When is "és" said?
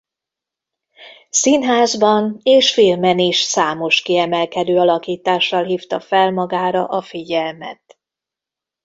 2.43-2.73